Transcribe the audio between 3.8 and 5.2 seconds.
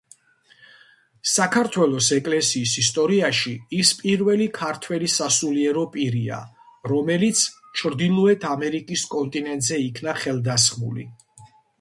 ის პირველი ქართველი